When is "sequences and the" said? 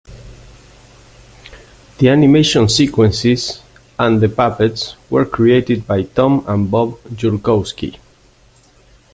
2.69-4.29